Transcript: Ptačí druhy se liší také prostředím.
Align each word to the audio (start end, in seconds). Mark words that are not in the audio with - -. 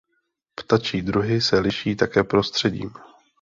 Ptačí 0.55 1.01
druhy 1.01 1.41
se 1.41 1.59
liší 1.59 1.95
také 1.95 2.23
prostředím. 2.23 2.89